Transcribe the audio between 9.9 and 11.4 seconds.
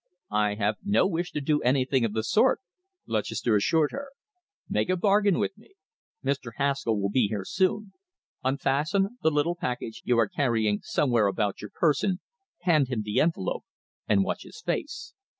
you are carrying somewhere